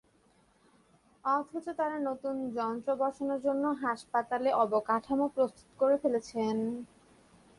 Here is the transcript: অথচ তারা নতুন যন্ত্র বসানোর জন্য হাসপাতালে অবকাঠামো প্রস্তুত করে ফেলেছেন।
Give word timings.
অথচ 1.23 1.65
তারা 1.79 1.97
নতুন 2.09 2.35
যন্ত্র 2.57 2.89
বসানোর 3.01 3.39
জন্য 3.43 3.63
হাসপাতালে 3.83 4.49
অবকাঠামো 4.63 5.25
প্রস্তুত 5.35 5.69
করে 5.79 5.95
ফেলেছেন। 6.03 6.55